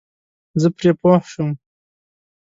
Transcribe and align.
زه 0.61 0.67
پرې 0.77 0.91
پوه 0.99 1.19
شوم. 1.31 1.51